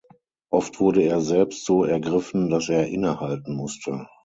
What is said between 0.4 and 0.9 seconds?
Oft